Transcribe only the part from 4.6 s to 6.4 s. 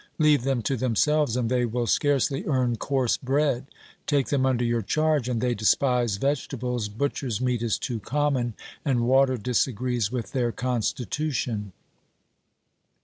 your charge and they despise